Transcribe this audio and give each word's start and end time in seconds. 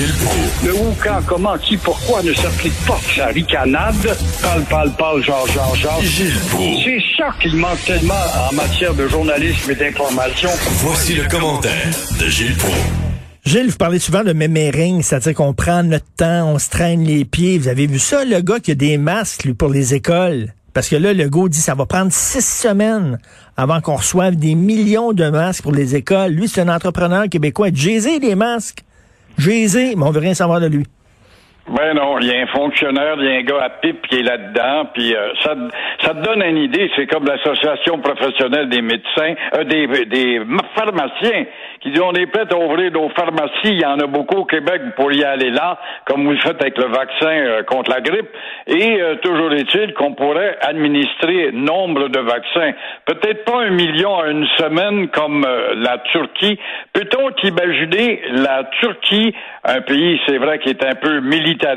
Gilles 0.00 0.14
Proulx. 0.14 0.64
Le 0.64 0.74
où, 0.76 0.94
quand, 1.02 1.20
comment, 1.26 1.58
qui, 1.58 1.76
pourquoi 1.76 2.22
ne 2.22 2.32
s'applique 2.32 2.86
pas 2.86 2.98
sa 3.14 3.26
ricanade? 3.26 4.16
Parle, 4.40 4.64
parle, 4.64 4.92
parle, 4.96 5.22
genre, 5.22 5.46
genre, 5.48 5.76
genre. 5.76 6.00
Gilles 6.00 6.40
Proulx. 6.48 6.84
C'est 6.84 7.02
ça 7.18 7.28
qu'il 7.38 7.54
manque 7.56 7.84
tellement 7.84 8.14
en 8.50 8.54
matière 8.54 8.94
de 8.94 9.06
journalisme 9.06 9.70
et 9.70 9.74
d'information. 9.74 10.48
Voici 10.76 11.16
le 11.16 11.28
commentaire 11.28 11.90
de 12.18 12.26
Gilles 12.30 12.56
Proulx. 12.56 12.78
Gilles, 13.44 13.68
vous 13.68 13.76
parlez 13.76 13.98
souvent 13.98 14.24
de 14.24 14.32
méméring, 14.32 15.02
c'est-à-dire 15.02 15.34
qu'on 15.34 15.52
prend 15.52 15.82
notre 15.82 16.10
temps, 16.16 16.48
on 16.48 16.58
se 16.58 16.70
traîne 16.70 17.04
les 17.04 17.26
pieds. 17.26 17.58
Vous 17.58 17.68
avez 17.68 17.86
vu 17.86 17.98
ça, 17.98 18.24
le 18.24 18.40
gars 18.40 18.58
qui 18.58 18.70
a 18.70 18.76
des 18.76 18.96
masques 18.96 19.44
lui, 19.44 19.52
pour 19.52 19.68
les 19.68 19.92
écoles? 19.92 20.54
Parce 20.72 20.88
que 20.88 20.96
là, 20.96 21.12
le 21.12 21.28
gars 21.28 21.48
dit 21.48 21.60
ça 21.60 21.74
va 21.74 21.84
prendre 21.84 22.10
six 22.10 22.46
semaines 22.46 23.18
avant 23.54 23.82
qu'on 23.82 23.96
reçoive 23.96 24.36
des 24.36 24.54
millions 24.54 25.12
de 25.12 25.28
masques 25.28 25.62
pour 25.62 25.72
les 25.72 25.94
écoles. 25.94 26.30
Lui, 26.30 26.48
c'est 26.48 26.62
un 26.62 26.74
entrepreneur 26.74 27.28
québécois. 27.28 27.68
J'ai 27.74 28.18
des 28.18 28.34
masques. 28.34 28.82
J'ai 29.38 29.62
mais 29.96 30.04
on 30.04 30.10
veut 30.10 30.20
rien 30.20 30.34
savoir 30.34 30.60
de 30.60 30.66
lui. 30.66 30.84
Ben 31.68 31.94
non, 31.94 32.18
il 32.18 32.26
y 32.26 32.34
a 32.34 32.40
un 32.40 32.46
fonctionnaire, 32.46 33.14
il 33.18 33.24
y 33.24 33.28
a 33.28 33.36
un 33.36 33.42
gars 33.42 33.62
à 33.62 33.70
pipe 33.70 34.06
qui 34.08 34.18
est 34.18 34.22
là-dedans, 34.22 34.86
puis 34.92 35.14
euh, 35.14 35.32
ça, 35.42 35.54
ça 36.02 36.14
te 36.14 36.22
donne 36.22 36.42
une 36.42 36.56
idée. 36.56 36.90
C'est 36.96 37.06
comme 37.06 37.24
l'association 37.26 37.98
professionnelle 37.98 38.68
des 38.68 38.82
médecins, 38.82 39.34
euh, 39.56 39.64
des, 39.64 39.86
des 40.06 40.40
pharmaciens 40.74 41.44
qui 41.80 41.92
dit 41.92 42.00
on 42.00 42.12
est 42.14 42.26
prêt 42.26 42.46
à 42.50 42.56
ouvrir 42.56 42.90
nos 42.90 43.08
pharmacies. 43.10 43.52
Il 43.64 43.80
y 43.80 43.84
en 43.84 43.98
a 44.00 44.06
beaucoup 44.06 44.38
au 44.38 44.44
Québec 44.46 44.82
pour 44.96 45.12
y 45.12 45.22
aller 45.22 45.50
là, 45.50 45.78
comme 46.06 46.24
vous 46.24 46.32
le 46.32 46.38
faites 46.38 46.60
avec 46.60 46.76
le 46.76 46.86
vaccin 46.86 47.30
euh, 47.30 47.62
contre 47.62 47.90
la 47.90 48.00
grippe. 48.00 48.28
Et 48.66 49.00
toujours 49.22 49.52
est-il 49.52 49.94
qu'on 49.94 50.14
pourrait 50.14 50.56
administrer 50.62 51.50
nombre 51.52 52.08
de 52.08 52.20
vaccins. 52.20 52.72
Peut-être 53.04 53.44
pas 53.44 53.62
un 53.62 53.70
million 53.70 54.10
en 54.10 54.26
une 54.26 54.46
semaine 54.58 55.08
comme 55.08 55.46
la 55.76 55.98
Turquie. 56.12 56.58
Peut-on 56.92 57.30
imaginer 57.42 58.22
la 58.32 58.64
Turquie, 58.80 59.34
un 59.64 59.80
pays, 59.82 60.20
c'est 60.26 60.38
vrai, 60.38 60.58
qui 60.58 60.70
est 60.70 60.84
un 60.84 60.94
peu 60.94 61.20
militaire 61.20 61.76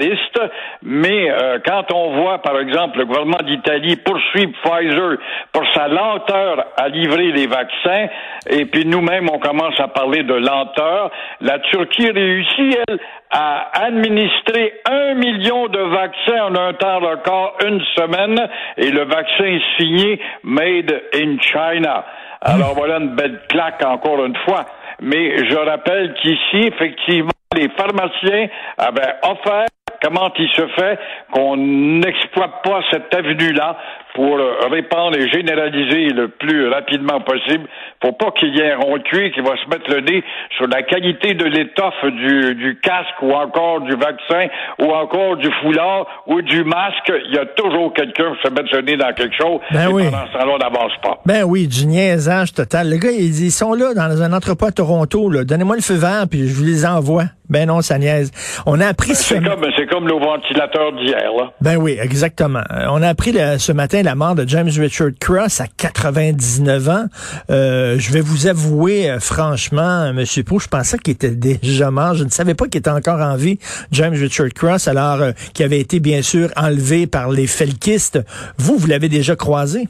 mais 0.81 1.29
euh, 1.29 1.59
quand 1.65 1.91
on 1.93 2.21
voit, 2.21 2.39
par 2.39 2.59
exemple, 2.59 2.99
le 2.99 3.05
gouvernement 3.05 3.41
d'Italie 3.45 3.95
poursuivre 3.97 4.51
Pfizer 4.63 5.17
pour 5.51 5.63
sa 5.73 5.87
lenteur 5.87 6.65
à 6.77 6.87
livrer 6.89 7.31
les 7.31 7.47
vaccins, 7.47 8.07
et 8.49 8.65
puis 8.65 8.85
nous-mêmes, 8.85 9.29
on 9.31 9.39
commence 9.39 9.79
à 9.79 9.87
parler 9.87 10.23
de 10.23 10.33
lenteur, 10.33 11.11
la 11.41 11.59
Turquie 11.59 12.09
réussit, 12.09 12.77
elle, 12.87 12.99
à 13.29 13.85
administrer 13.85 14.73
un 14.89 15.15
million 15.15 15.67
de 15.67 15.79
vaccins 15.79 16.45
en 16.45 16.55
un 16.55 16.73
temps 16.73 16.99
record, 16.99 17.57
une 17.65 17.81
semaine, 17.95 18.47
et 18.77 18.91
le 18.91 19.03
vaccin 19.05 19.45
est 19.45 19.61
signé 19.77 20.19
Made 20.43 21.01
in 21.15 21.37
China. 21.41 22.05
Alors 22.41 22.73
voilà 22.75 22.97
une 22.97 23.15
belle 23.15 23.39
claque 23.49 23.83
encore 23.85 24.23
une 24.25 24.35
fois. 24.45 24.65
Mais 25.01 25.45
je 25.49 25.55
rappelle 25.55 26.13
qu'ici, 26.21 26.67
effectivement, 26.67 27.32
les 27.55 27.69
pharmaciens 27.69 28.47
avaient 28.77 29.15
offert 29.23 29.65
comment 30.01 30.31
il 30.37 30.49
se 30.49 30.67
fait 30.67 30.99
qu'on 31.31 31.55
n'exploite 31.57 32.61
pas 32.63 32.81
cette 32.91 33.13
avenue-là 33.15 33.77
pour 34.13 34.37
répandre 34.71 35.17
et 35.17 35.27
généraliser 35.29 36.09
le 36.13 36.27
plus 36.27 36.69
rapidement 36.69 37.19
possible 37.21 37.67
pour 37.99 38.17
pas 38.17 38.31
qu'il 38.31 38.55
y 38.55 38.59
ait 38.59 38.73
un 38.73 38.77
rond 38.77 38.99
qui 39.03 39.41
va 39.41 39.55
se 39.57 39.69
mettre 39.69 39.89
le 39.89 40.01
nez 40.01 40.23
sur 40.57 40.67
la 40.67 40.81
qualité 40.83 41.33
de 41.33 41.45
l'étoffe 41.45 42.03
du, 42.05 42.55
du 42.55 42.79
casque 42.81 43.21
ou 43.21 43.31
encore 43.33 43.81
du 43.81 43.95
vaccin 43.95 44.47
ou 44.79 44.91
encore 44.91 45.37
du 45.37 45.49
foulard 45.61 46.05
ou 46.27 46.41
du 46.41 46.63
masque. 46.63 47.11
Il 47.27 47.35
y 47.35 47.37
a 47.37 47.45
toujours 47.45 47.93
quelqu'un 47.93 48.33
qui 48.35 48.47
se 48.47 48.53
mettre 48.53 48.75
le 48.75 48.81
nez 48.81 48.97
dans 48.97 49.13
quelque 49.13 49.35
chose 49.35 49.59
ben 49.71 49.89
et 49.89 49.93
oui. 49.93 50.03
pendant 50.05 50.27
ce 50.27 50.33
temps-là, 50.33 50.53
on 50.53 50.57
n'avance 50.57 50.91
pas. 51.01 51.19
Ben 51.25 51.43
oui, 51.43 51.67
du 51.67 51.85
niaisage 51.85 52.53
total. 52.53 52.89
Le 52.89 52.97
gars, 52.97 53.11
ils, 53.11 53.51
sont 53.51 53.73
là 53.73 53.93
dans 53.93 54.21
un 54.21 54.33
entrepôt 54.33 54.65
à 54.65 54.71
Toronto. 54.71 55.29
Donnez-moi 55.43 55.75
le 55.75 55.81
feu 55.81 55.95
vert, 55.95 56.25
puis 56.29 56.47
je 56.47 56.53
vous 56.55 56.63
les 56.63 56.85
envoie. 56.85 57.23
Ben 57.49 57.67
non, 57.67 57.81
ça 57.81 57.99
niaise. 57.99 58.31
On 58.65 58.79
a 58.79 58.87
appris 58.87 59.09
Ben, 59.09 59.15
ce 59.15 59.35
c'est 59.35 59.43
comme, 59.43 59.65
c'est 59.77 59.85
comme 59.87 60.05
nos 60.07 60.19
ventilateurs 60.19 60.93
d'hier, 60.93 61.31
là. 61.37 61.51
Ben 61.61 61.75
oui, 61.75 61.97
exactement. 62.01 62.61
Euh, 62.71 62.87
On 62.89 63.01
a 63.01 63.09
appris 63.09 63.31
le- 63.31 63.57
ce 63.59 63.71
matin 63.73 64.01
la 64.03 64.15
mort 64.15 64.35
de 64.35 64.47
James 64.47 64.69
Richard 64.69 65.11
Cross 65.19 65.61
à 65.61 65.67
99 65.67 66.89
ans. 66.89 67.05
Euh, 67.49 67.97
je 67.97 68.11
vais 68.11 68.21
vous 68.21 68.47
avouer, 68.47 69.09
euh, 69.09 69.19
franchement, 69.19 69.81
euh, 69.81 70.13
Monsieur 70.13 70.43
Pou, 70.43 70.59
je 70.59 70.67
pensais 70.67 70.97
qu'il 70.97 71.13
était 71.13 71.31
déjà 71.31 71.89
mort. 71.89 72.13
Je 72.13 72.23
ne 72.23 72.29
savais 72.29 72.53
pas 72.53 72.67
qu'il 72.67 72.79
était 72.79 72.89
encore 72.89 73.21
en 73.21 73.35
vie, 73.35 73.59
James 73.91 74.13
Richard 74.13 74.49
Cross, 74.53 74.87
alors 74.87 75.21
euh, 75.21 75.31
qui 75.53 75.63
avait 75.63 75.79
été 75.79 75.99
bien 75.99 76.21
sûr 76.21 76.49
enlevé 76.55 77.07
par 77.07 77.31
les 77.31 77.47
felkistes. 77.47 78.19
Vous, 78.57 78.77
vous 78.77 78.87
l'avez 78.87 79.09
déjà 79.09 79.35
croisé? 79.35 79.87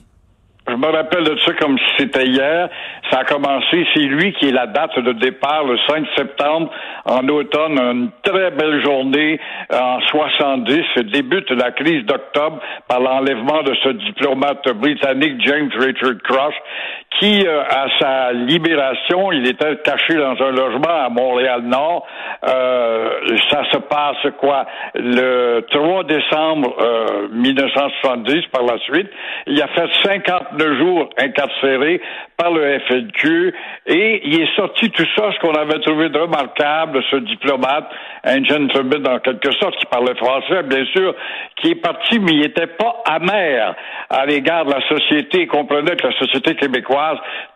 Je 0.65 0.75
me 0.75 0.87
rappelle 0.87 1.25
de 1.25 1.37
ça 1.39 1.51
comme 1.59 1.77
si 1.77 1.85
c'était 1.97 2.25
hier. 2.25 2.69
Ça 3.11 3.19
a 3.19 3.23
commencé, 3.25 3.85
c'est 3.93 3.99
lui 3.99 4.31
qui 4.33 4.47
est 4.47 4.51
la 4.51 4.65
date 4.65 4.97
de 4.97 5.11
départ, 5.11 5.65
le 5.65 5.77
5 5.87 6.05
septembre, 6.15 6.71
en 7.03 7.27
automne, 7.27 7.77
une 7.77 8.11
très 8.23 8.49
belle 8.51 8.81
journée 8.81 9.41
en 9.73 9.99
70, 9.99 11.03
débute 11.11 11.51
la 11.51 11.71
crise 11.71 12.05
d'octobre 12.05 12.59
par 12.87 13.01
l'enlèvement 13.01 13.61
de 13.63 13.75
ce 13.83 13.89
diplomate 13.89 14.65
britannique 14.75 15.45
James 15.45 15.69
Richard 15.77 16.21
Cross, 16.23 16.53
qui, 17.19 17.45
euh, 17.45 17.63
à 17.63 17.85
sa 17.99 18.33
libération, 18.33 19.31
il 19.31 19.47
était 19.47 19.75
caché 19.83 20.15
dans 20.15 20.35
un 20.41 20.51
logement 20.51 21.05
à 21.05 21.09
Montréal-Nord. 21.09 22.05
Euh, 22.47 23.09
ça 23.49 23.63
se 23.71 23.77
passe 23.77 24.33
quoi? 24.39 24.65
Le 24.95 25.65
3 25.69 26.03
décembre 26.05 26.75
euh, 26.81 27.27
1970, 27.31 28.47
par 28.51 28.63
la 28.63 28.77
suite. 28.79 29.09
Il 29.47 29.61
a 29.61 29.67
fait 29.67 29.89
59 30.03 30.77
jours 30.79 31.09
incarcéré 31.17 32.01
par 32.37 32.51
le 32.51 32.79
FLQ 32.79 33.53
et 33.87 34.21
il 34.25 34.41
est 34.41 34.55
sorti 34.55 34.89
tout 34.89 35.05
ça, 35.15 35.31
ce 35.33 35.39
qu'on 35.39 35.53
avait 35.53 35.79
trouvé 35.79 36.09
de 36.09 36.19
remarquable, 36.19 37.03
ce 37.11 37.17
diplomate, 37.17 37.89
un 38.23 38.43
gentleman 38.43 39.07
en 39.07 39.19
quelque 39.19 39.51
sorte, 39.53 39.75
qui 39.77 39.85
parlait 39.85 40.15
français, 40.15 40.63
bien 40.63 40.85
sûr, 40.85 41.15
qui 41.57 41.71
est 41.71 41.81
parti, 41.81 42.19
mais 42.19 42.31
il 42.33 42.41
n'était 42.41 42.67
pas 42.67 43.03
amer 43.05 43.75
à 44.09 44.25
l'égard 44.25 44.65
de 44.65 44.71
la 44.71 44.81
société. 44.87 45.41
Il 45.41 45.47
comprenait 45.47 45.95
que 45.95 46.07
la 46.07 46.17
société 46.17 46.55
québécoise 46.55 47.02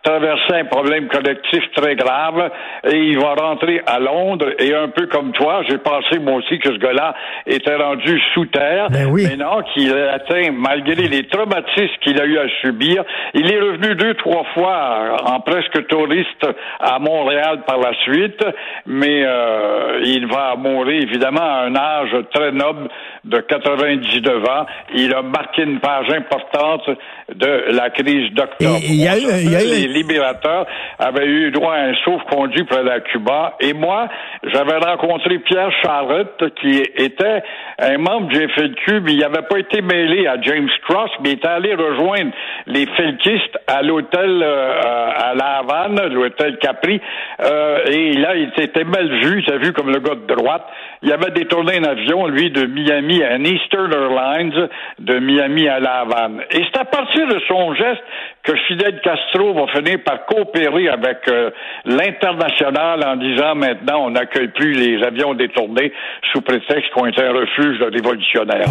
traversait 0.02 0.60
un 0.60 0.64
problème 0.64 1.08
collectif 1.08 1.62
très 1.74 1.96
grave 1.96 2.50
et 2.84 2.96
il 2.96 3.18
va 3.18 3.34
rentrer 3.34 3.80
à 3.86 3.98
Londres 3.98 4.50
et 4.58 4.74
un 4.74 4.88
peu 4.88 5.06
comme 5.06 5.32
toi, 5.32 5.62
j'ai 5.68 5.78
pensé 5.78 6.18
moi 6.18 6.34
aussi 6.34 6.58
que 6.58 6.72
ce 6.72 6.78
gars-là 6.78 7.14
était 7.46 7.76
rendu 7.76 8.20
sous 8.34 8.46
terre. 8.46 8.88
Ben 8.90 9.06
oui. 9.10 9.26
Mais 9.28 9.36
non, 9.36 9.62
qu'il 9.72 9.92
a 9.94 10.12
atteint, 10.12 10.50
malgré 10.52 11.08
les 11.08 11.26
traumatismes 11.26 11.94
qu'il 12.02 12.20
a 12.20 12.24
eu 12.24 12.38
à 12.38 12.48
subir, 12.60 13.04
il 13.34 13.52
est 13.52 13.60
revenu 13.60 13.94
deux, 13.94 14.14
trois 14.14 14.44
fois 14.54 15.16
en 15.24 15.40
presque 15.40 15.86
touriste 15.88 16.46
à 16.80 16.98
Montréal 16.98 17.62
par 17.66 17.78
la 17.78 17.92
suite, 18.04 18.44
mais 18.86 19.22
euh, 19.24 20.00
il 20.04 20.26
va 20.26 20.54
mourir 20.56 21.02
évidemment 21.02 21.40
à 21.42 21.64
un 21.66 21.76
âge 21.76 22.16
très 22.32 22.52
noble 22.52 22.88
de 23.24 23.38
99 23.40 24.44
ans. 24.48 24.66
Il 24.94 25.12
a 25.14 25.22
marqué 25.22 25.62
une 25.62 25.80
page 25.80 26.08
importante 26.10 26.88
de 27.34 27.64
la 27.76 27.90
crise 27.90 28.32
d'octobre. 28.32 28.78
Et 28.82 28.86
il 28.88 29.02
y 29.02 29.08
a 29.08 29.16
eu- 29.18 29.22
il 29.44 29.50
y 29.52 29.56
a 29.56 29.62
eu- 29.62 29.66
Les 29.68 29.88
libérateurs 29.88 30.66
avaient 30.98 31.26
eu 31.26 31.50
droit 31.50 31.74
à 31.74 31.82
un 31.88 31.94
sauve-conduit 32.04 32.64
près 32.64 32.82
de 32.82 32.98
Cuba. 33.10 33.56
Et 33.60 33.72
moi, 33.72 34.08
j'avais 34.44 34.76
rencontré 34.78 35.38
Pierre 35.40 35.70
Charlotte, 35.82 36.42
qui 36.60 36.78
était 36.96 37.42
un 37.78 37.98
membre 37.98 38.28
du 38.28 38.36
FLQ, 38.48 39.00
mais 39.00 39.12
il 39.12 39.18
n'avait 39.20 39.42
pas 39.48 39.58
été 39.58 39.82
mêlé 39.82 40.26
à 40.26 40.40
James 40.40 40.68
Cross, 40.88 41.10
mais 41.22 41.30
il 41.30 41.34
était 41.34 41.48
allé 41.48 41.74
rejoindre 41.74 42.30
les 42.66 42.86
felkistes 42.96 43.58
à 43.66 43.82
l'hôtel 43.82 44.42
euh, 44.42 44.72
à 45.16 45.34
La 45.34 45.58
Havane, 45.58 46.12
l'hôtel 46.12 46.58
Capri. 46.58 47.00
Euh, 47.40 47.84
et 47.90 48.12
là, 48.14 48.34
il 48.36 48.50
était 48.62 48.84
mal 48.84 49.08
vu, 49.22 49.38
il 49.40 49.42
était 49.42 49.58
vu 49.58 49.72
comme 49.72 49.90
le 49.90 50.00
gars 50.00 50.14
de 50.14 50.34
droite. 50.34 50.66
Il 51.02 51.12
avait 51.12 51.30
détourné 51.30 51.78
un 51.78 51.84
avion, 51.84 52.26
lui, 52.26 52.50
de 52.50 52.64
Miami 52.66 53.07
Eastern 53.10 53.92
Airlines, 53.92 54.68
de 54.98 55.18
Miami 55.18 55.68
à 55.68 55.80
La 55.80 56.00
Havane. 56.00 56.40
Et 56.50 56.62
c'est 56.64 56.80
à 56.80 56.84
partir 56.84 57.26
de 57.26 57.40
son 57.48 57.74
geste 57.74 58.02
que 58.42 58.52
Fidel 58.66 59.00
Castro 59.02 59.54
va 59.54 59.66
finir 59.72 59.98
par 60.04 60.24
coopérer 60.26 60.88
avec 60.88 61.18
euh, 61.28 61.50
l'international 61.84 63.04
en 63.04 63.16
disant 63.16 63.54
maintenant 63.54 64.06
on 64.06 64.10
n'accueille 64.10 64.48
plus 64.48 64.72
les 64.72 65.02
avions 65.04 65.34
détournés 65.34 65.92
sous 66.32 66.40
prétexte 66.40 66.90
qu'on 66.94 67.06
est 67.06 67.20
un 67.20 67.32
refuge 67.32 67.78
de 67.78 67.90
révolutionnaires. 67.92 68.68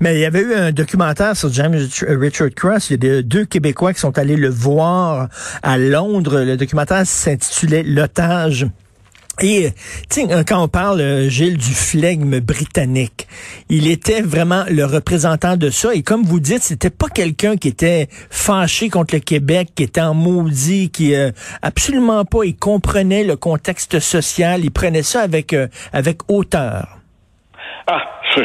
Mais 0.00 0.14
il 0.14 0.20
y 0.20 0.24
avait 0.24 0.42
eu 0.42 0.54
un 0.54 0.72
documentaire 0.72 1.36
sur 1.36 1.52
James 1.52 1.76
Richard 2.08 2.50
Cross. 2.56 2.90
Il 2.90 3.04
y 3.04 3.10
a 3.10 3.22
deux 3.22 3.44
Québécois 3.44 3.92
qui 3.92 4.00
sont 4.00 4.16
allés 4.18 4.36
le 4.36 4.48
voir 4.48 5.28
à 5.62 5.78
Londres. 5.78 6.42
Le 6.44 6.56
documentaire 6.56 7.04
s'intitulait 7.04 7.82
L'otage. 7.84 8.66
Et, 9.40 9.70
tu 10.10 10.26
sais, 10.26 10.44
quand 10.44 10.62
on 10.62 10.68
parle, 10.68 11.00
euh, 11.00 11.28
Gilles, 11.28 11.56
du 11.56 11.72
flegme 11.74 12.40
britannique, 12.40 13.26
il 13.70 13.88
était 13.88 14.20
vraiment 14.20 14.64
le 14.68 14.84
représentant 14.84 15.56
de 15.56 15.70
ça. 15.70 15.94
Et 15.94 16.02
comme 16.02 16.22
vous 16.22 16.38
dites, 16.38 16.62
c'était 16.62 16.90
pas 16.90 17.08
quelqu'un 17.08 17.56
qui 17.56 17.68
était 17.68 18.08
fâché 18.30 18.90
contre 18.90 19.14
le 19.14 19.20
Québec, 19.20 19.70
qui 19.74 19.84
était 19.84 20.02
en 20.02 20.14
maudit, 20.14 20.90
qui 20.90 21.14
euh, 21.14 21.30
absolument 21.62 22.24
pas, 22.26 22.44
il 22.44 22.56
comprenait 22.56 23.24
le 23.24 23.36
contexte 23.36 24.00
social, 24.00 24.64
il 24.64 24.70
prenait 24.70 25.02
ça 25.02 25.22
avec, 25.22 25.54
euh, 25.54 25.66
avec 25.94 26.18
hauteur. 26.28 26.98
Ah, 27.86 28.02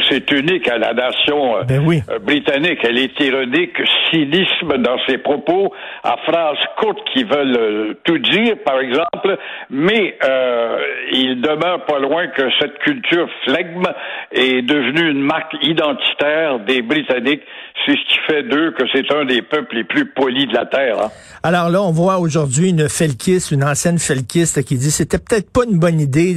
c'est 0.08 0.30
unique 0.32 0.68
à 0.68 0.78
la 0.78 0.92
nation 0.92 1.56
euh, 1.56 1.62
Ben 1.64 1.82
oui. 1.86 2.02
euh, 2.10 2.18
britannique. 2.18 2.78
Elle 2.82 2.98
est 2.98 3.18
ironique, 3.20 3.76
cynisme 4.10 4.78
dans 4.78 4.98
ses 5.06 5.18
propos, 5.18 5.72
à 6.02 6.16
phrases 6.18 6.58
courtes 6.78 7.00
qui 7.12 7.24
veulent 7.24 7.56
euh, 7.58 7.94
tout 8.04 8.18
dire, 8.18 8.56
par 8.64 8.80
exemple, 8.80 9.36
mais 9.70 10.16
euh, 10.24 10.78
il 11.12 11.40
demeure 11.40 11.84
pas 11.86 11.98
loin 11.98 12.26
que 12.28 12.42
cette 12.60 12.78
culture 12.78 13.28
flegme 13.44 13.86
est 14.32 14.62
devenue 14.62 15.10
une 15.10 15.22
marque 15.22 15.54
identitaire 15.62 16.60
des 16.60 16.82
Britanniques. 16.82 17.42
C'est 17.88 17.94
ce 17.94 18.04
qui 18.04 18.18
fait 18.26 18.42
d'eux 18.42 18.72
que 18.72 18.84
c'est 18.92 19.10
un 19.14 19.24
des 19.24 19.40
peuples 19.40 19.76
les 19.76 19.84
plus 19.84 20.04
polis 20.04 20.46
de 20.46 20.52
la 20.52 20.66
Terre. 20.66 21.04
Hein. 21.04 21.10
Alors 21.42 21.70
là, 21.70 21.82
on 21.82 21.90
voit 21.90 22.18
aujourd'hui 22.18 22.68
une 22.68 22.86
felkiste, 22.86 23.50
une 23.50 23.64
ancienne 23.64 23.98
felkiste 23.98 24.62
qui 24.62 24.76
dit 24.76 24.90
c'était 24.90 25.16
peut-être 25.16 25.50
pas 25.50 25.62
une 25.64 25.78
bonne 25.78 25.98
idée 25.98 26.34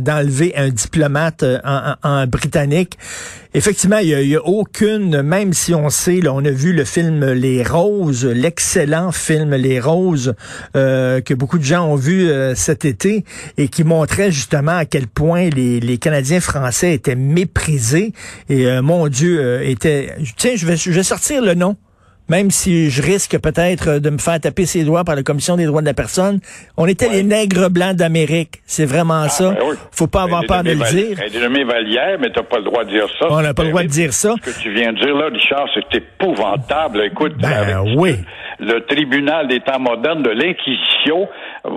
d'enlever 0.00 0.54
un 0.56 0.68
diplomate 0.68 1.42
euh, 1.42 1.58
en, 2.04 2.28
britannique. 2.28 2.98
Effectivement, 3.54 3.98
il 3.98 4.08
y, 4.08 4.36
a, 4.36 4.42
aucune, 4.42 5.20
même 5.20 5.52
si 5.52 5.74
on 5.74 5.90
sait, 5.90 6.20
là, 6.20 6.32
on 6.32 6.42
a 6.44 6.50
vu 6.50 6.72
le 6.72 6.84
film 6.84 7.32
Les 7.32 7.62
Roses, 7.62 8.24
l'excellent 8.24 9.12
film 9.12 9.54
Les 9.54 9.78
Roses 9.78 10.34
euh, 10.74 11.20
que 11.20 11.34
beaucoup 11.34 11.58
de 11.58 11.64
gens 11.64 11.86
ont 11.86 11.96
vu 11.96 12.30
euh, 12.30 12.54
cet 12.54 12.86
été 12.86 13.24
et 13.58 13.68
qui 13.68 13.84
montrait 13.84 14.30
justement 14.30 14.76
à 14.76 14.86
quel 14.86 15.06
point 15.06 15.50
les, 15.50 15.98
Canadiens 15.98 16.40
français 16.40 16.94
étaient 16.94 17.14
méprisés 17.14 18.12
et 18.48 18.80
mon 18.80 19.08
Dieu 19.08 19.62
était. 19.62 20.16
Tiens, 20.36 20.56
je 20.56 20.66
vais, 20.66 20.76
je 20.76 20.90
vais 20.90 21.02
sortir 21.02 21.42
le 21.42 21.54
nom 21.54 21.76
même 22.28 22.50
si 22.50 22.90
je 22.90 23.02
risque 23.02 23.38
peut-être 23.38 23.98
de 23.98 24.10
me 24.10 24.18
faire 24.18 24.40
taper 24.40 24.66
ses 24.66 24.84
doigts 24.84 25.04
par 25.04 25.16
la 25.16 25.22
Commission 25.22 25.56
des 25.56 25.66
droits 25.66 25.80
de 25.80 25.86
la 25.86 25.94
personne, 25.94 26.40
on 26.76 26.86
était 26.86 27.08
les 27.08 27.22
nègres 27.22 27.68
blancs 27.70 27.96
d'Amérique. 27.96 28.62
C'est 28.64 28.86
vraiment 28.86 29.22
ah, 29.24 29.28
ça. 29.28 29.50
Ben 29.50 29.76
Faut 29.90 30.06
pas 30.06 30.22
avoir 30.22 30.44
peur 30.46 30.62
de 30.62 30.70
le 30.70 30.90
dire. 30.90 31.18
Elle 31.20 31.66
Vallière, 31.66 32.18
mais 32.20 32.30
t'as 32.34 32.42
pas 32.42 32.58
le 32.58 32.64
droit 32.64 32.84
de 32.84 32.90
dire 32.90 33.06
ça. 33.18 33.26
On 33.30 33.40
n'a 33.40 33.54
pas 33.54 33.64
le 33.64 33.70
droit 33.70 33.82
de 33.82 33.88
dire 33.88 34.12
ça. 34.12 34.34
Ce 34.42 34.50
que 34.50 34.62
tu 34.62 34.72
viens 34.72 34.92
de 34.92 34.98
dire 34.98 35.14
là, 35.14 35.28
Richard, 35.32 35.66
c'est 35.74 35.96
épouvantable. 35.96 37.02
Écoute, 37.04 37.34
ben, 37.38 37.84
oui. 37.96 38.16
le 38.58 38.80
tribunal 38.86 39.48
des 39.48 39.60
temps 39.60 39.80
modernes 39.80 40.22
de 40.22 40.30
l'Inquisition 40.30 41.28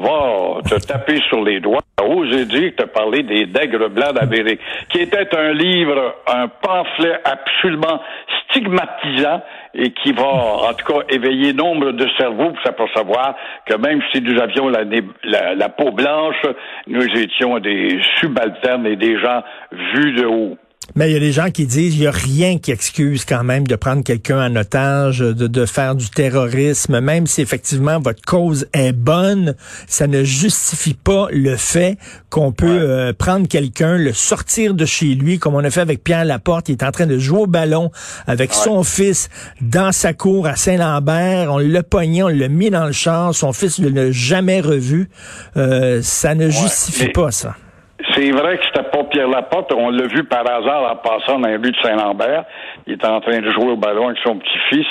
va 0.02 0.62
te 0.62 0.86
taper 0.86 1.20
sur 1.30 1.44
les 1.44 1.60
doigts. 1.60 1.80
Osé 2.02 2.46
dire 2.46 2.74
te 2.76 2.84
parler 2.84 3.24
des 3.24 3.46
nègres 3.48 3.90
blancs 3.90 4.14
d'Amérique, 4.14 4.60
qui 4.90 5.00
était 5.00 5.36
un 5.36 5.54
livre, 5.54 6.16
un 6.28 6.48
pamphlet 6.48 7.20
absolument 7.24 8.02
stigmatisant 8.50 9.42
et 9.74 9.92
qui 9.92 10.12
va, 10.12 10.24
en 10.24 10.74
tout 10.74 10.86
cas, 10.86 11.00
éveiller 11.10 11.54
nombre 11.54 11.92
de 11.92 12.08
cerveaux 12.18 12.54
pour 12.78 12.90
savoir 12.94 13.36
que 13.66 13.76
même 13.76 14.02
si 14.14 14.22
nous 14.22 14.40
avions 14.40 14.70
la 14.70 15.70
peau 15.70 15.92
blanche, 15.92 16.42
nous 16.88 17.06
étions 17.18 17.60
des 17.60 18.00
subalternes 18.20 18.86
et 18.86 18.98
des 18.98 19.18
gens 19.20 19.42
vus 19.72 20.14
de 20.14 20.26
haut. 20.26 20.58
Mais 20.94 21.10
il 21.10 21.14
y 21.14 21.18
a 21.18 21.20
des 21.20 21.32
gens 21.32 21.50
qui 21.50 21.66
disent 21.66 21.96
il 21.96 22.04
y 22.04 22.08
a 22.08 22.12
rien 22.12 22.58
qui 22.58 22.72
excuse 22.72 23.26
quand 23.26 23.44
même 23.44 23.66
de 23.66 23.76
prendre 23.76 24.04
quelqu'un 24.04 24.46
en 24.46 24.56
otage, 24.56 25.20
de, 25.20 25.48
de 25.48 25.66
faire 25.66 25.96
du 25.96 26.10
terrorisme, 26.10 27.00
même 27.00 27.28
si 27.28 27.42
effectivement 27.42 28.00
votre 28.00 28.22
cause 28.22 28.68
est 28.74 28.94
bonne, 28.94 29.56
ça 29.88 30.08
ne 30.08 30.24
justifie 30.24 30.94
pas 30.94 31.28
le 31.32 31.56
fait 31.56 31.98
qu'on 32.30 32.52
peut 32.52 32.66
euh, 32.68 33.14
prendre 33.14 33.48
quelqu'un, 33.48 33.98
le 33.98 34.14
sortir 34.14 34.74
de 34.74 34.86
chez 34.86 35.16
lui, 35.16 35.40
comme 35.40 35.56
on 35.56 35.64
a 35.64 35.70
fait 35.70 35.82
avec 35.82 36.04
Pierre 36.04 36.26
Laporte, 36.26 36.70
il 36.70 36.74
est 36.74 36.84
en 36.84 36.92
train 36.92 37.08
de 37.08 37.18
jouer 37.18 37.40
au 37.40 37.48
ballon 37.48 37.92
avec 38.28 38.54
son 38.54 38.84
fils 38.84 39.30
dans 39.62 39.92
sa 39.92 40.14
cour 40.14 40.48
à 40.48 40.56
Saint-Lambert, 40.56 41.52
on 41.52 41.58
l'a 41.58 41.84
pogné, 41.84 42.24
on 42.24 42.28
l'a 42.28 42.48
mis 42.48 42.70
dans 42.70 42.86
le 42.86 42.92
char, 42.92 43.34
son 43.34 43.54
fils 43.54 43.80
ne 43.80 43.90
l'a 43.90 44.12
jamais 44.12 44.62
revu. 44.62 45.10
Euh, 45.58 46.02
ça 46.02 46.36
ne 46.36 46.50
justifie 46.50 47.10
pas 47.10 47.32
ça. 47.32 47.56
C'est 48.14 48.32
vrai 48.32 48.58
que 48.58 48.66
c'était 48.66 48.90
pas 48.90 49.04
Pierre 49.06 49.28
Laporte. 49.28 49.74
On 49.74 49.90
l'a 49.90 50.08
vu 50.08 50.24
par 50.24 50.42
hasard 50.50 50.92
en 50.92 50.96
passant 50.98 51.40
dans 51.40 51.48
les 51.48 51.56
rues 51.56 51.72
de 51.72 51.78
Saint-Lambert. 51.82 52.46
Il 52.88 52.94
était 52.94 53.08
en 53.08 53.20
train 53.20 53.40
de 53.40 53.52
jouer 53.52 53.72
au 53.72 53.78
ballon 53.78 54.08
avec 54.08 54.20
son 54.24 54.38
petit-fils. 54.38 54.88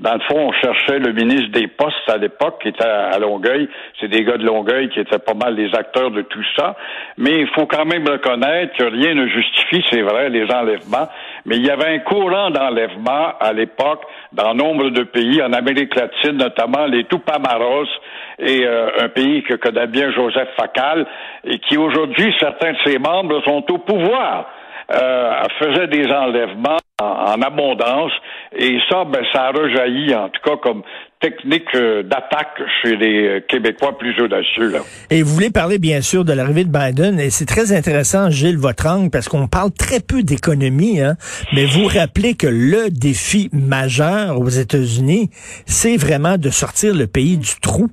Dans 0.00 0.14
le 0.14 0.20
fond, 0.20 0.48
on 0.48 0.52
cherchait 0.52 0.98
le 0.98 1.12
ministre 1.12 1.50
des 1.52 1.66
Postes 1.66 2.08
à 2.08 2.16
l'époque, 2.16 2.60
qui 2.62 2.68
était 2.68 2.84
à 2.84 3.18
Longueuil. 3.18 3.68
C'est 4.00 4.08
des 4.08 4.24
gars 4.24 4.38
de 4.38 4.44
Longueuil 4.44 4.88
qui 4.88 5.00
étaient 5.00 5.18
pas 5.18 5.34
mal 5.34 5.54
les 5.54 5.74
acteurs 5.74 6.10
de 6.10 6.22
tout 6.22 6.44
ça. 6.56 6.74
Mais 7.18 7.40
il 7.40 7.48
faut 7.48 7.66
quand 7.66 7.84
même 7.84 8.06
reconnaître 8.08 8.76
que 8.78 8.84
rien 8.84 9.14
ne 9.14 9.26
justifie, 9.26 9.84
c'est 9.90 10.00
vrai, 10.00 10.30
les 10.30 10.50
enlèvements. 10.50 11.08
Mais 11.44 11.56
il 11.56 11.66
y 11.66 11.70
avait 11.70 11.94
un 11.94 11.98
courant 11.98 12.50
d'enlèvement 12.50 13.32
à 13.40 13.52
l'époque 13.52 14.02
dans 14.32 14.54
nombre 14.54 14.90
de 14.90 15.02
pays, 15.02 15.42
en 15.42 15.52
Amérique 15.52 15.94
latine 15.94 16.36
notamment, 16.36 16.86
les 16.86 17.04
Tupamaros, 17.04 17.88
et 18.40 18.64
euh, 18.64 18.88
un 19.00 19.08
pays 19.08 19.42
que 19.42 19.54
connaît 19.54 19.86
bien 19.86 20.10
Joseph 20.12 20.48
Facal, 20.56 21.06
et 21.44 21.58
qui 21.60 21.76
aujourd'hui, 21.76 22.34
certains 22.40 22.72
de 22.72 22.78
ses 22.84 22.98
membres 22.98 23.42
sont 23.44 23.64
au 23.70 23.78
pouvoir. 23.78 24.46
Euh, 24.92 25.44
faisait 25.60 25.86
des 25.86 26.10
enlèvements 26.10 26.78
en, 27.00 27.40
abondance 27.42 28.10
et 28.56 28.76
ça, 28.90 29.04
ben, 29.04 29.24
ça 29.32 29.44
a 29.44 29.50
rejailli 29.52 30.12
en 30.16 30.28
tout 30.30 30.40
cas 30.44 30.56
comme 30.56 30.82
technique 31.20 31.72
euh, 31.76 32.02
d'attaque 32.02 32.60
chez 32.82 32.96
les 32.96 33.28
euh, 33.28 33.40
Québécois 33.46 33.96
plus 33.96 34.20
audacieux. 34.20 34.70
Là. 34.72 34.80
Et 35.10 35.22
vous 35.22 35.32
voulez 35.32 35.50
parler 35.50 35.78
bien 35.78 36.00
sûr 36.00 36.24
de 36.24 36.32
l'arrivée 36.32 36.64
de 36.64 36.72
Biden 36.72 37.20
et 37.20 37.30
c'est 37.30 37.46
très 37.46 37.72
intéressant, 37.72 38.30
Gilles, 38.30 38.58
votre 38.58 38.86
angle, 38.88 39.10
parce 39.10 39.28
qu'on 39.28 39.46
parle 39.46 39.70
très 39.70 40.00
peu 40.00 40.24
d'économie, 40.24 41.00
hein, 41.00 41.14
mais 41.52 41.66
vous 41.66 41.86
rappelez 41.86 42.34
que 42.34 42.48
le 42.48 42.90
défi 42.90 43.48
majeur 43.52 44.40
aux 44.40 44.48
États-Unis, 44.48 45.30
c'est 45.66 45.96
vraiment 45.96 46.36
de 46.36 46.50
sortir 46.50 46.94
le 46.94 47.06
pays 47.06 47.36
du 47.36 47.60
trou. 47.62 47.88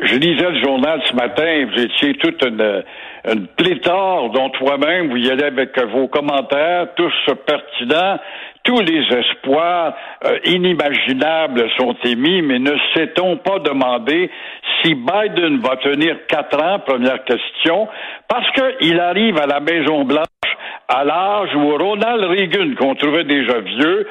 Je 0.00 0.16
lisais 0.16 0.50
le 0.50 0.60
journal 0.60 1.00
ce 1.08 1.14
matin, 1.14 1.66
vous 1.72 1.80
étiez 1.80 2.14
toute 2.14 2.44
une, 2.44 2.82
une 3.30 3.46
pléthore 3.46 4.30
dont 4.30 4.50
toi-même 4.50 5.08
vous 5.08 5.18
y 5.18 5.30
allez 5.30 5.44
avec 5.44 5.78
vos 5.84 6.08
commentaires, 6.08 6.88
tous 6.96 7.12
pertinents. 7.46 8.18
Tous 8.64 8.80
les 8.80 9.02
espoirs 9.14 9.94
euh, 10.24 10.38
inimaginables 10.46 11.68
sont 11.78 11.94
émis, 12.02 12.40
mais 12.40 12.58
ne 12.58 12.72
s'est-on 12.94 13.36
pas 13.36 13.58
demandé 13.58 14.30
si 14.82 14.94
Biden 14.94 15.60
va 15.60 15.76
tenir 15.76 16.16
quatre 16.26 16.60
ans, 16.60 16.78
première 16.78 17.22
question, 17.24 17.86
parce 18.26 18.50
qu'il 18.52 18.98
arrive 18.98 19.38
à 19.38 19.46
la 19.46 19.60
Maison-Blanche 19.60 20.24
à 20.88 21.04
l'âge 21.04 21.54
où 21.54 21.76
Ronald 21.76 22.24
Reagan, 22.24 22.74
qu'on 22.78 22.94
trouvait 22.94 23.24
déjà 23.24 23.58
vieux, 23.60 24.06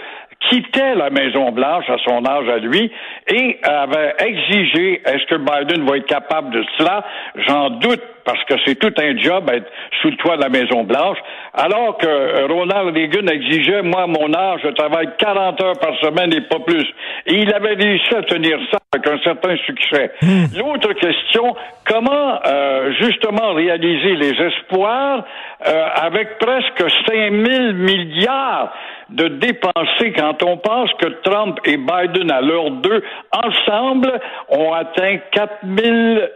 quittait 0.49 0.95
la 0.95 1.09
Maison-Blanche 1.09 1.89
à 1.89 1.97
son 2.05 2.25
âge 2.25 2.49
à 2.49 2.57
lui 2.57 2.91
et 3.27 3.59
avait 3.63 4.15
exigé 4.19 5.01
est-ce 5.05 5.25
que 5.27 5.35
Biden 5.35 5.85
va 5.85 5.97
être 5.97 6.07
capable 6.07 6.51
de 6.51 6.63
cela? 6.77 7.03
J'en 7.47 7.69
doute 7.71 8.01
parce 8.25 8.43
que 8.45 8.53
c'est 8.65 8.75
tout 8.75 8.93
un 8.97 9.17
job 9.17 9.49
être 9.51 9.69
sous 10.01 10.09
le 10.09 10.15
toit 10.17 10.37
de 10.37 10.41
la 10.41 10.49
Maison-Blanche, 10.49 11.17
alors 11.53 11.97
que 11.97 12.51
Ronald 12.51 12.95
Reagan 12.95 13.27
exigeait, 13.27 13.81
moi, 13.81 14.03
à 14.03 14.07
mon 14.07 14.33
âge, 14.33 14.61
je 14.63 14.69
travaille 14.69 15.09
40 15.17 15.61
heures 15.61 15.79
par 15.79 15.97
semaine 15.99 16.33
et 16.33 16.41
pas 16.41 16.59
plus. 16.59 16.87
Et 17.25 17.35
il 17.35 17.53
avait 17.53 17.73
réussi 17.73 18.15
à 18.15 18.23
tenir 18.23 18.59
ça 18.71 18.77
avec 18.93 19.07
un 19.07 19.23
certain 19.23 19.55
succès. 19.65 20.11
Hmm. 20.21 20.45
L'autre 20.57 20.93
question, 20.93 21.55
comment 21.85 22.39
euh, 22.45 22.91
justement 22.99 23.53
réaliser 23.53 24.15
les 24.15 24.33
espoirs 24.41 25.25
euh, 25.67 25.85
avec 26.01 26.37
presque 26.39 26.83
5 27.07 27.31
000 27.31 27.73
milliards 27.73 28.73
de 29.13 29.27
dépenser 29.27 30.11
quand 30.17 30.41
on 30.43 30.57
pense 30.57 30.91
que 30.99 31.07
Trump 31.21 31.59
et 31.65 31.77
Biden, 31.77 32.31
à 32.31 32.41
l'heure 32.41 32.71
deux, 32.71 33.03
ensemble, 33.31 34.19
ont 34.49 34.73
atteint 34.73 35.17
4 35.31 35.65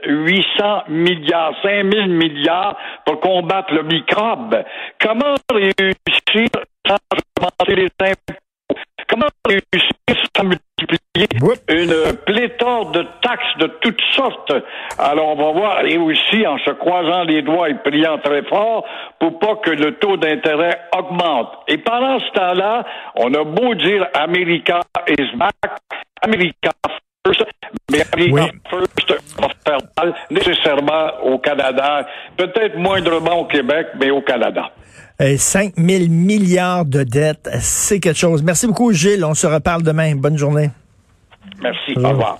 800 0.06 0.84
milliards, 0.90 1.54
5 1.64 1.92
000 1.92 2.08
milliards 2.08 2.78
pour 3.06 3.20
combattre 3.20 3.74
le 3.74 3.84
microbe. 3.84 4.64
Comment 5.00 5.36
réussir 5.52 6.48
sans 6.88 6.98
augmenter 7.12 7.76
les 7.76 7.90
impôts? 8.00 8.40
Comment 9.10 9.30
réussir 9.48 9.92
sans 10.36 10.44
multiplier 10.44 11.28
une 11.70 11.94
de 12.86 13.06
taxes 13.22 13.58
de 13.60 13.68
toutes 13.82 14.02
sortes? 14.16 14.54
Alors, 14.98 15.30
on 15.30 15.36
va 15.36 15.52
voir, 15.52 15.86
et 15.86 15.98
aussi 15.98 16.46
en 16.46 16.58
se 16.60 16.72
croisant 16.72 17.24
les 17.24 17.42
doigts 17.42 17.70
et 17.70 17.76
priant 17.76 18.18
très 18.20 18.44
fort 18.44 18.86
pour 19.20 19.40
pas 19.40 19.56
que 19.58 19.72
le 19.72 19.96
taux 19.96 20.18
d'intérêt 20.18 20.80
augmente. 20.98 21.50
Et 21.68 21.78
pendant 21.78 22.20
ce 22.20 22.32
temps-là, 22.34 22.86
on 23.16 23.34
a 23.34 23.44
beau 23.44 23.76
dire 23.76 24.08
America 24.14 24.80
is 25.08 25.36
back, 25.36 25.80
America 26.22 26.72
first, 27.26 27.46
mais 27.92 28.04
America 28.14 28.52
first 28.70 29.14
va 29.40 29.50
faire 29.66 29.80
mal 29.98 30.14
nécessairement 30.30 31.24
au 31.24 31.38
Canada, 31.40 32.06
peut-être 32.38 32.78
moindrement 32.78 33.42
au 33.42 33.46
Québec, 33.46 33.88
mais 34.00 34.12
au 34.12 34.22
Canada. 34.22 34.72
5 35.20 35.74
euh, 35.78 35.82
000 35.82 36.10
milliards 36.10 36.86
de 36.86 37.04
dettes, 37.04 37.50
c'est 37.60 38.00
quelque 38.00 38.18
chose. 38.18 38.44
Merci 38.44 38.68
beaucoup, 38.68 38.94
Gilles. 38.94 39.26
On 39.26 39.34
se 39.34 39.48
reparle 39.48 39.82
demain. 39.82 40.16
Bonne 40.16 40.38
journée. 40.38 40.70
Merci. 41.62 41.94
Au 41.98 42.10
revoir. 42.10 42.38